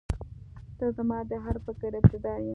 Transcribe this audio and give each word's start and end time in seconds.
•ته 0.77 0.85
زما 0.97 1.19
د 1.29 1.31
هر 1.45 1.55
فکر 1.65 1.91
ابتدا 1.99 2.33
یې. 2.43 2.49